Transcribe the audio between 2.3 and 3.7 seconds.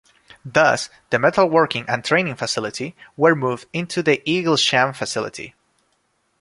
facility were moved